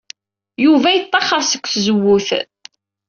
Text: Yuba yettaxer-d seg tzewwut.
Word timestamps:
Yuba 0.63 0.89
yettaxer-d 0.91 1.45
seg 1.47 1.63
tzewwut. 1.65 2.27